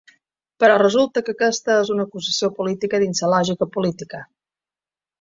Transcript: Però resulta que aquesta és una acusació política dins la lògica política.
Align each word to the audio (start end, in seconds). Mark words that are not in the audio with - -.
Però 0.63 0.77
resulta 0.81 1.23
que 1.27 1.35
aquesta 1.37 1.77
és 1.83 1.93
una 1.97 2.07
acusació 2.11 2.51
política 2.63 3.03
dins 3.07 3.25
la 3.27 3.33
lògica 3.37 3.73
política. 3.79 4.27